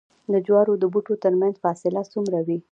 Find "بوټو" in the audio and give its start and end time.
0.93-1.13